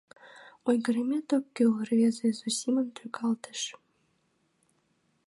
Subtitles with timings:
[0.67, 3.61] Ойгырымет ок кӱл,— рвезе Зосимым тӱкалтыш.